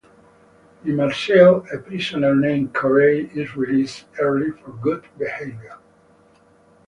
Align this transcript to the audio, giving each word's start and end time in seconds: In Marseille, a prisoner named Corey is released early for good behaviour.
In 0.83 0.95
Marseille, 0.95 1.63
a 1.71 1.77
prisoner 1.77 2.35
named 2.35 2.73
Corey 2.73 3.29
is 3.35 3.55
released 3.55 4.05
early 4.19 4.49
for 4.49 4.71
good 4.71 5.05
behaviour. 5.19 5.77